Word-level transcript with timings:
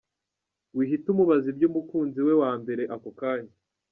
Wihita 0.75 1.07
umubaza 1.13 1.45
iby’umukunzi 1.53 2.19
we 2.27 2.33
wa 2.41 2.51
mbere 2.61 2.83
ako 2.95 3.09
kanya:. 3.19 3.53